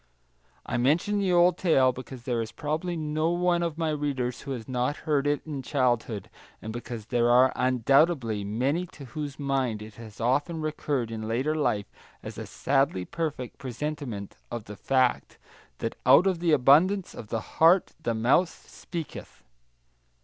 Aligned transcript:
I 0.65 0.77
mention 0.77 1.19
the 1.19 1.31
old 1.31 1.59
tale 1.59 1.91
because 1.91 2.23
there 2.23 2.41
is 2.41 2.51
probably 2.51 2.95
no 2.97 3.29
one 3.29 3.61
of 3.61 3.77
my 3.77 3.91
readers 3.91 4.41
who 4.41 4.51
has 4.53 4.67
not 4.67 4.97
heard 5.05 5.27
it 5.27 5.45
in 5.45 5.61
childhood, 5.61 6.27
and 6.59 6.73
because 6.73 7.05
there 7.05 7.29
are 7.29 7.53
undoubtedly 7.55 8.43
many 8.43 8.87
to 8.87 9.05
whose 9.05 9.37
mind 9.37 9.79
it 9.83 9.93
has 9.97 10.19
often 10.19 10.59
recurred 10.59 11.11
in 11.11 11.27
later 11.27 11.53
life 11.53 11.91
as 12.23 12.39
a 12.39 12.47
sadly 12.47 13.05
perfect 13.05 13.59
presentment 13.59 14.37
of 14.49 14.63
the 14.63 14.75
fact 14.75 15.37
that 15.77 15.95
"out 16.03 16.25
of 16.25 16.39
the 16.39 16.51
abundance 16.51 17.13
of 17.13 17.27
the 17.27 17.59
heart 17.61 17.93
the 18.01 18.15
mouth 18.15 18.49
speaketh." 18.67 19.43